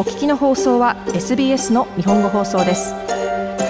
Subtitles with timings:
[0.00, 2.94] お聞きの放送は SBS の日本語放送です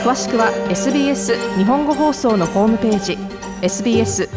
[0.04, 3.18] 詳しくは SBS 日本語放送のホームページ
[3.66, 4.28] sbs.com.au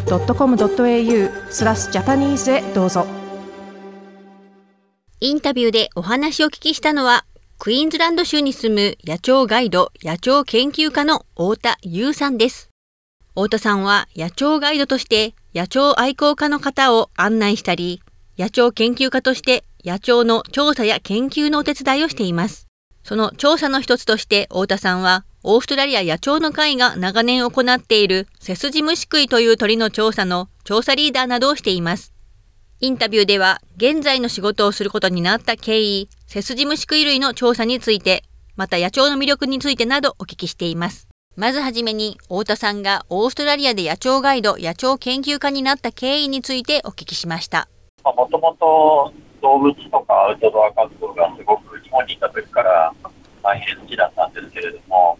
[1.52, 3.06] スラスジャパニーズへどうぞ
[5.20, 7.26] インタビューでお話を聞きしたのは
[7.60, 12.70] クイーンズランド州に住む野鳥ガイド、野鳥研究家の太田優さんです。
[13.36, 18.02] 太田さんは野鳥ガイドとして野鳥愛好家の方を案内したり、
[18.36, 22.68] 野鳥研究家として野鳥の調査や研究のお手伝いをしています。
[23.02, 32.14] その調査の一つとして太田さんは、オーストラリア野鳥の会が長年行っている背筋虫食いという鳥の調査の調査リーダーなどをしています。
[32.80, 38.24] インタビューでは、現在の仕事をすることになった経緯、背筋虫食い類の調査について、
[38.56, 41.08] また野鳥の魅力についてなどお聞きしています。
[41.36, 47.68] まずはじめに、太田さんがオーストラリアで野鳥ガイド、野鳥研究家になった経緯についてお聞きしました。
[48.02, 49.12] もともと
[49.44, 52.94] 動物とかアウトドア活動がすごく日本にいた時から
[53.42, 55.18] 大変好きだったんですけれども、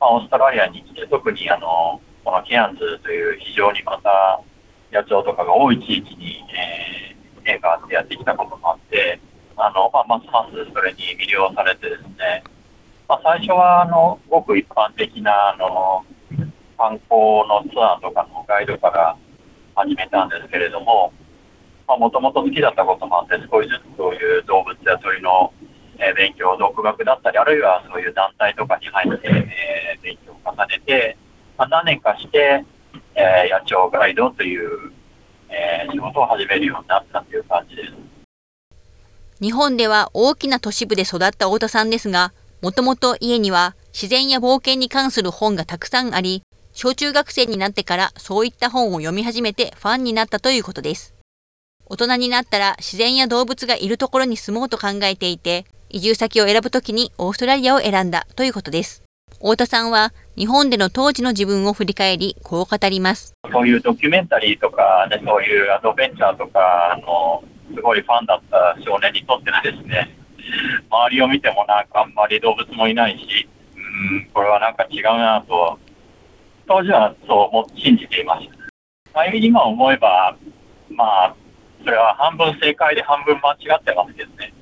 [0.00, 4.40] まあ、オーストラリアに来て特にあのこのケアンズという非常にまた
[4.92, 6.42] 野鳥とかが多い地域に、
[7.46, 9.20] えー、があってやってきたこともあって、
[9.56, 12.42] あのまあ、ますますそれに魅了されてですね、
[13.08, 16.04] まあ、最初はあのごく一般的なあの
[16.76, 19.16] 観光のツアーとかのガイドから
[19.76, 21.12] 始めたんですけれども、
[21.98, 25.52] もともと好きだったこともあって、少しずつそういう動物や鳥の、
[25.98, 31.16] えー、勉強、独学だったり、あるいはそういう団体とかに入って、えー、勉強を重ねて、
[31.56, 32.64] まあ、何年かして、
[33.14, 34.92] えー、野鳥ガイドという、
[35.48, 37.92] えー、仕事を始めるようになったという感じです。
[39.40, 51.13] 日本では大きな都市部で育った太田さんですが、もともと家には自然や冒険に関する本がたくさんあり、小中学生になってからそういった本を読み始めてファンになったということです。
[51.86, 59.04] 大人になったら自然や動物がいるところに住もうと考えていて、移住先を選ぶときにオーストラリアを選んだということです。
[59.34, 63.34] 太田さんは日本での当時の自分を振り返り、こう語ります。
[63.52, 67.44] そういうドキュメンタリーとか、ね、そういうアドベンチャーとか、あの、
[67.74, 70.16] すごいファンだった少年にとってはですね、
[70.90, 75.78] 周りを見てもなんかあんまり動物もいないし、うん、これはなんか違うなと、
[76.66, 78.48] 当時はそう信じていまし
[79.12, 79.26] た。
[79.26, 80.34] 今思えば、
[80.90, 81.36] まあ、
[81.84, 84.52] それは半分正解で半分間違ってますけどね。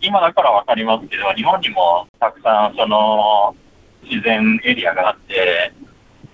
[0.00, 3.54] 今だから分かりますけど、日本にもたくさんその
[4.02, 5.72] 自然エリアがあって、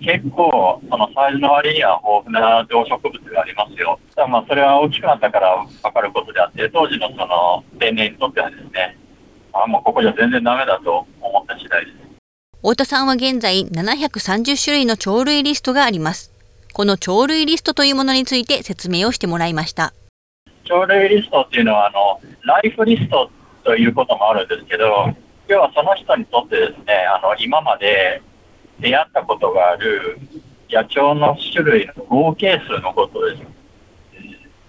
[0.01, 3.99] 結構そのサイズの割には豊富な動植物がありますよ。
[4.15, 8.97] ただまあそれは大きくなったから分かることであって、当時のその青年にとってはですね、
[9.53, 11.97] あもうここじゃ全然ダメだと思った次第です。
[12.61, 16.33] 太田さんは現在730種類の鳥類リストがあります。
[16.73, 19.93] この鳥類リストというものについて説明をしてもらいました。
[20.71, 23.29] 鳥類リストっていうのは、あの、ライフリスト
[23.65, 25.13] ということもあるんですけど、
[25.49, 28.21] 要はその人にとってですね、あの、今まで
[28.79, 30.17] 出会ったことがある
[30.69, 33.43] 野鳥の種類の合計数のことです。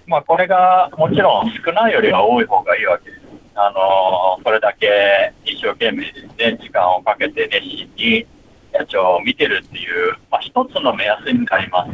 [0.08, 3.22] まあ、これがもちろん少ないよりは多い方がいいわけです。
[3.54, 8.26] あの、それだけ一生懸命で、時間をかけて熱心に
[8.74, 11.92] 野鳥を見てるっていう、まあ、一つの目安になります。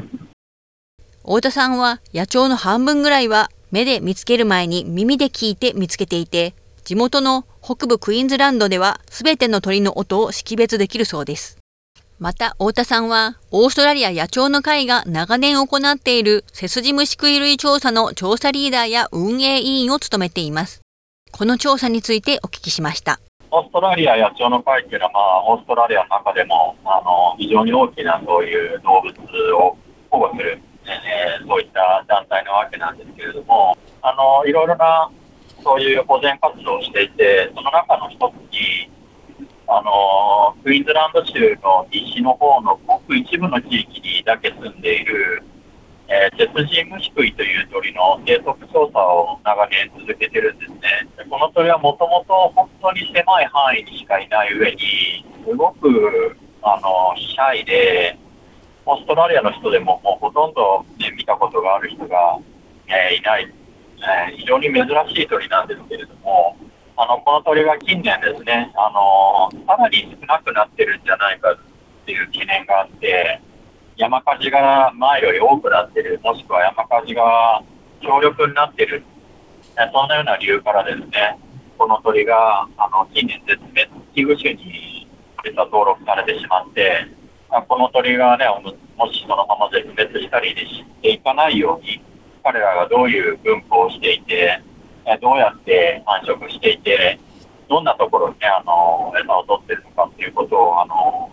[1.23, 11.59] 太田さんは野鳥の半分ぐらいは目で見つける前に耳で聞いて見つけていて、地元の北部クイーンズランドでは全ての鳥の音を識別できるそうです。
[12.19, 20.81] また、太田さんは、オーストラリア野鳥の会が長年行っている背筋虫食い類調査の調査リーダーや運営委員を務めています。
[21.31, 23.21] この調査についてお聞きしました。
[23.51, 29.77] オーストラリア野鳥の会っていうのは、まあ、オーストラリアの中でも、あの、非常に大きなそういう動物を
[30.11, 35.11] 保護するえー、そういった団体なわけなんですけれども、あのいろいろな
[35.63, 38.91] そういう保全活動をしていて、その中の一つに、
[39.67, 45.43] あのクイーンズランド州の西の方のごく一部の地域にだけ住んでいる、
[46.09, 50.81] えー、鉄人虫食いという鳥の生息調査を長年続けてるんですね。
[51.29, 54.79] この鳥はもともと本当に狭い範囲にしかいない上に、
[55.45, 58.17] すごくあのシャイで、
[58.89, 62.39] オーストラリアの人でももうほとんど、ね、見たことがある人が、
[62.87, 63.53] えー、いない、
[64.01, 66.57] えー、非常に珍しい鳥なんですけれども、
[66.97, 71.57] あのこの鳥が近年ですね、あのさらに少なくなってるんじゃないかっ
[72.07, 73.43] ていう懸念があって、
[73.99, 77.63] 山火事が前より多くなってる、もしくは山火事が
[78.01, 79.05] 強力になってる、
[79.93, 81.39] そんなような理由からですね、
[81.77, 85.07] この鳥があの近年絶滅危惧種に
[85.45, 87.07] 実は登録されてしまって、
[87.69, 88.45] この鳥がね、
[88.99, 92.03] もしそのまま絶滅したりしていかないように、
[92.43, 94.61] 彼らがどういう分布をしていて、
[95.23, 97.19] どうやって繁殖していて、
[97.69, 101.31] どんなところに、ね、あの餌を取ってるのかっていうことをあの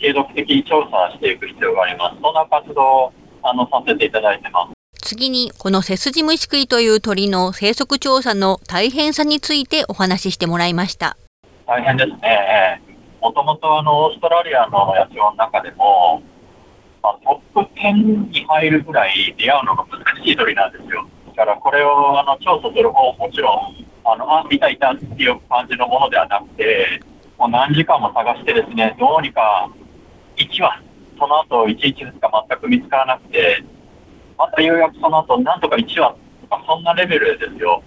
[0.00, 2.20] 継続的に調査していく必要があります。
[2.20, 4.72] そんな活動をあのさせていただいてます。
[5.02, 11.16] 次に、この背筋虫食いという鳥の生息調査の大変さについてお話ししてもらいました。
[11.66, 12.82] 大変ですね。
[13.20, 16.22] もともとあの、オーストラリアの野鳥の中でも、
[17.02, 21.06] まあ、トップ10に入るぐらい出会うのが難しい鳥なんですよ。
[21.36, 27.00] だからこれをあの調査する方ももちろん、あの、あ、見たいたっていう感じのものではなくて、
[27.38, 29.70] もう何時間も探してですね、どうにか
[30.36, 30.82] 1羽、
[31.18, 33.64] その後1日2日全く見つからなくて、
[34.36, 37.82] またようやくその後なんとか1羽とかそんなレベルですよ。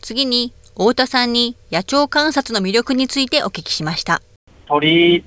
[0.00, 4.20] 次に、太田さんに野鳥観察の魅力についてお聞きしました。
[4.66, 5.24] 鳥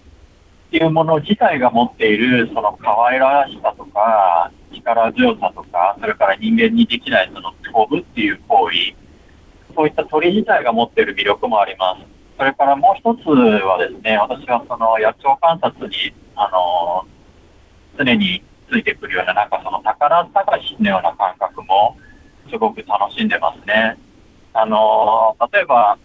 [0.70, 8.76] っていうもの自体が持っているその可愛らしさとか力強さとかそれから人間にできないその飛ぶっていう行為
[9.76, 12.06] そういった鳥自体が持っている魅力もあります。
[12.38, 17.08] それからもう一つはですね私はその野鳥観察にあの
[17.98, 21.98] 常についてくるようななんかその宝探しのような感覚も
[22.52, 23.98] すごく楽しんでますね。
[24.54, 25.98] あの例えば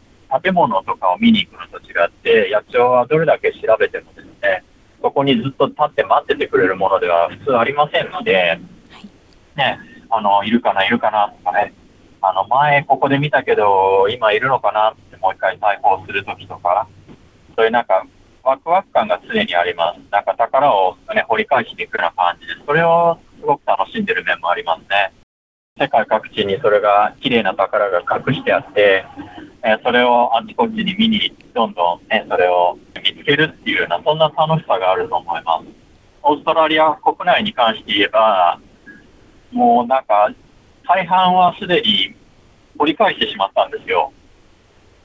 [0.42, 4.64] 建物とかを見に行くのと違って、野鳥はどれだけ調べてもですね、
[5.02, 8.58] そこにずっと立って待っててくれるものでは普通ありませんので、
[9.56, 9.78] ね、
[10.10, 11.74] あの、いるかな、いるかなとかね、
[12.22, 16.88] あの、前ここで見たけど、今いるのかなってもう一回再訪するときとか、
[17.56, 18.06] そういうなんか、
[18.42, 20.00] ワクワク感が常にあります。
[20.10, 25.12] なんか宝を、ね、掘り返していくような感じで、それをすごく楽しんでる面もありますね。
[25.76, 29.04] 世界各地にそれが綺麗な宝が隠してあって、
[29.64, 35.66] えそれをあっちこっちに見に、どんどん、ね、それを見つけるっていうような、そんな楽しさがあると思います。
[36.22, 38.60] オーストラリア国内に関して言えば、
[39.50, 40.30] もうなんか、
[40.86, 42.14] 大半はすでに
[42.78, 44.12] 掘り返してしまったんですよ。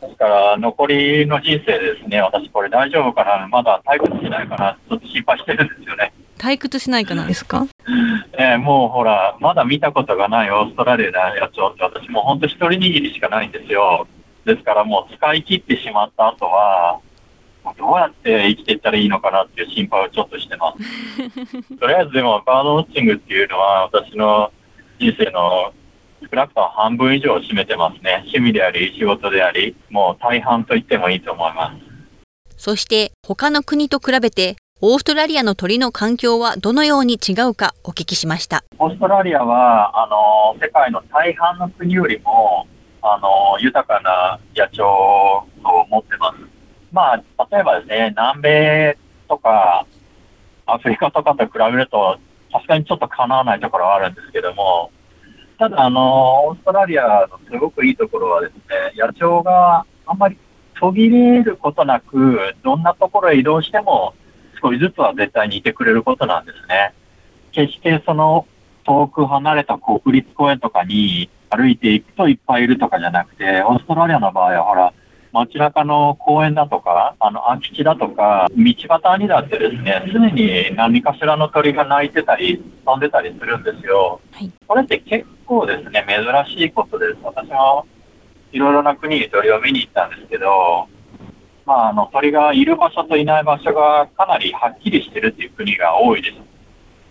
[0.01, 6.13] ですから、残りの人生ですね、私これ大丈夫かな、まだ退屈しないかな、ちょっと心配してるんですよね。
[6.39, 7.67] 退屈しないかなですか？
[8.33, 14.07] えー、もうほら、まだ見たことがないオーストラリアの野鳥って私もう本当一人握りしかないんですよ。
[14.45, 16.99] ですからもう使い切ってしまった後は、
[17.77, 20.79] どうやって生きていったらいいのかなっていう心配をちょっとしてます。
[21.77, 24.51] とりあえずでもバードウォッチングっていうのは私の
[24.97, 25.73] 人生の
[26.21, 28.23] 少なくとも半分以上を占めてますね。
[28.23, 32.55] 趣味であり仕事であり、もう大半と言ってもいいと思います。
[32.57, 38.63] そして他の国と比べてオーストラリアの鳥の環境はどのように違うかお聞きしました。
[38.77, 42.65] オーストラリアは、あの、世界の大半の国よりも、
[43.01, 45.43] あの、豊かな野鳥を
[45.89, 46.37] 持ってます。
[46.93, 47.17] まあ、
[47.51, 48.97] 例えばですね、南米
[49.27, 49.85] とか、
[50.65, 52.17] アフリカとかと比べると、
[52.49, 54.91] さすがにちょっとかなわないところはあるんですけども、
[55.57, 58.61] ただ、あの、オーストラリアのすごくいいところはですね、
[58.95, 60.37] 野鳥があんまり
[60.79, 64.13] 途切れることなく、どんなところへ移動しても、
[64.61, 66.93] 少しずつは絶対にいてくれることなんですね。
[67.51, 68.45] 決してその
[68.85, 74.93] 遠く離れた国立公園とかに歩いていくといっぱいいるとかじゃなくて、オーストラリアの場合はほら、
[75.31, 84.19] 街中の公園だとか、あの空き地だとか、道端にだってですね、常に何かしらの鳥が鳴いてたり、飛んでたりするんですよ。
[84.31, 87.17] はい、これって結構ですね、珍しいことです。
[87.23, 87.85] 私も
[88.51, 90.87] いろいろな国に鳥を見に行ったんですけど、
[91.69, 96.35] まあ、あの鳥がいる場所といない場所がかなりはっきりしてるっていう国が多いです。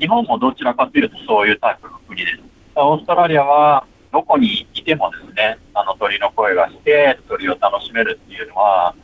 [0.00, 2.41] 日本もどちらかというとそういうタイプの国です。
[2.75, 8.97] オーストラリアはどこにいてもですね、あの鳥の声がして、鳥を楽しめるっていうのは、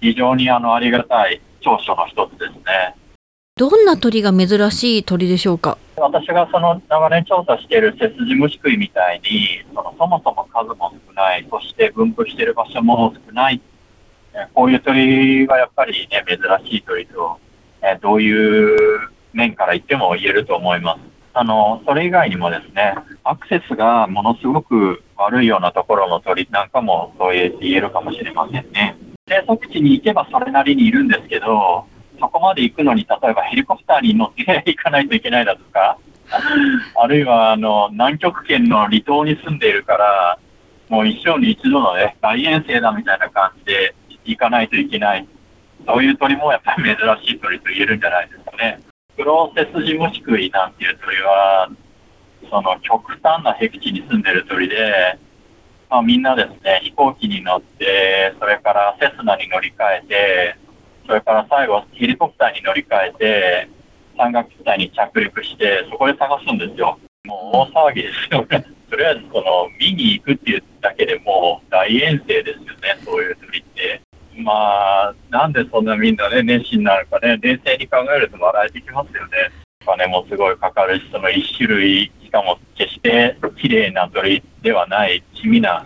[0.00, 2.94] 非常にあのありがたい長所の一つですね。
[3.56, 5.76] どんな鳥が珍しい鳥でしょうか？
[5.96, 13.60] 私がその長年調査している背筋虫食いみたいに、そのそもそも数も少ない、そして分布している場所も少ない、
[14.54, 16.38] こういう鳥がやっぱりね、珍
[16.70, 17.38] しい鳥と、
[17.82, 21.00] えどういう面から言っても言えると思います。
[21.32, 22.94] あの、それ以外にもですね、
[23.24, 28.96] アクセスがものすごく悪いようなところの鳥なんかもそう言えるかもしれませんね。
[29.28, 31.86] 生息地に行けばそれなりにいるんですけど、
[32.18, 35.98] そこまで行くのに、例えばヘリコプターに乗って行かないといけないだとか、
[36.96, 40.38] あるいはあの南極圏の離島に住んでいるから、
[40.88, 43.94] もう一生に一度のね、大遠征だみたいな感じで
[44.24, 45.26] 行かないといけない。
[45.86, 48.80] そういう鳥もやっぱり珍しい鳥と言えるんじゃないですかね。
[49.16, 51.68] プロセスジムシクイなんていう鳥は、
[52.50, 55.18] その極端な僻地に住んでる鳥で、
[55.88, 60.56] まあ、みんなですね、飛行機に乗って、それからセスナに乗り換えて、
[61.06, 63.68] それから最後ヘリコプターに乗り換えて、
[64.16, 66.98] 山岳地帯に着陸して、そこで探すんですよ。
[67.24, 68.64] もう大騒ぎですよね。
[68.88, 74.00] とりあえずその見に行くっていうだけでもう大遠征ですよね、そういう鳥って。
[74.36, 79.30] まあ、なんでそんなみんなね、熱心なのかね、冷静に考えると笑えてきますよね。
[79.82, 85.84] お金もすごいかかるし、その一種類、しかも決して綺麗な鳥ではない地味な、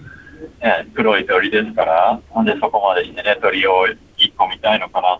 [0.61, 3.87] ね、黒い鳥ですから、なんでそこまでしてね、鳥を
[4.17, 5.19] 一個見たいのかな。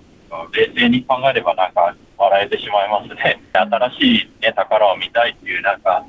[0.53, 3.41] 冷静に考えればなんか笑えてしまいますね。
[3.53, 6.05] 新しい、ね、宝を見たいっていうなんか、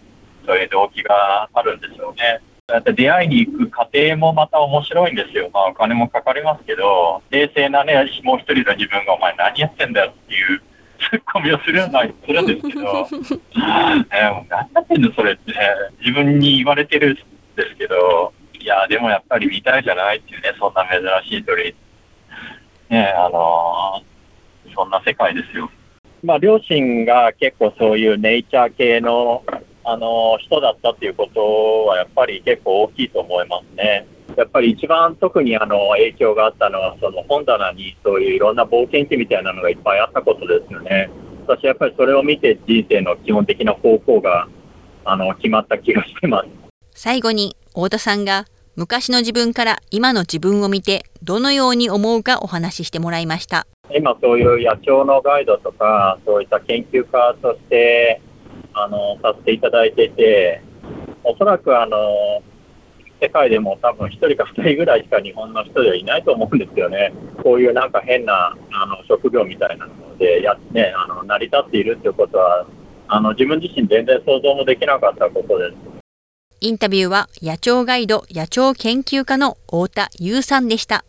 [0.46, 2.40] そういう動機があるんでしょうね。
[2.68, 5.52] だって出会いに行く過程もまた面白いんですよ。
[5.54, 7.94] まあお金もかかりますけど、冷静なね、
[8.24, 10.62] もう一人の自分がお前何やってんだよっていう
[10.98, 15.60] ツッコミをするようなするんですけど、えー、何やってんのそれってね、
[16.00, 17.16] 自分に言われてるん
[17.56, 21.76] ですけど、いや、でもやっぱり見たいじゃないっていうね、そんな珍しい鳥。
[22.90, 25.70] ね、あのー、そんな世界ですよ。
[26.24, 29.44] まあ、両親が結構そういうネイチャー系の
[29.88, 34.08] あの人だったっていうことはやっぱり結構大きいと思いますね。
[34.36, 41.10] やっぱり一番特にあの影響があったのは、その本棚にそういういろんな冒険記みたいなのがいっぱいあったことですよね。
[41.48, 44.48] 私はやっぱりそれを見て人生の基本的な方向が
[45.06, 46.50] あの決まった気がしてます。
[46.92, 53.68] 最後に太田さんが昔の自分から今の自分を見てどのように思うかお話ししてもらいました。
[53.96, 58.20] 今そういう野鳥のガイドとかそういった研究家として
[58.76, 60.62] あの、させていただいていて、
[61.24, 61.98] おそらくあの、
[63.22, 67.14] 世界でも多分1人か2人ぐらいしか日本の人ではいないと思うんですよね。
[67.42, 72.68] こういうなんか変なあの職業みたいなのでや、ね、あの成り立っているということは
[73.08, 75.76] あの自分自身全然想像もできなかったことです。
[76.62, 81.06] インタビューは野鳥ガイド野鳥研究家の太田優さんでした。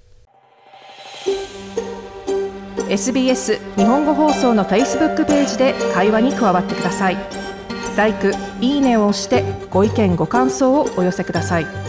[2.88, 7.16] SBS 日本語放送の Facebook ページで会話に加わってください。
[7.97, 11.86] 「LIKE」「いいね」を押してご意見ご感想をお寄せください。